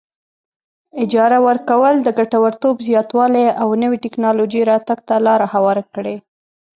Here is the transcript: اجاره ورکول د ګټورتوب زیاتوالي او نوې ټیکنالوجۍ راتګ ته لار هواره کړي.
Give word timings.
اجاره 1.03 1.39
ورکول 1.47 1.95
د 2.03 2.09
ګټورتوب 2.19 2.75
زیاتوالي 2.89 3.45
او 3.61 3.67
نوې 3.81 3.97
ټیکنالوجۍ 4.03 4.61
راتګ 4.71 4.99
ته 5.07 5.15
لار 5.25 5.41
هواره 5.53 5.83
کړي. 5.95 6.15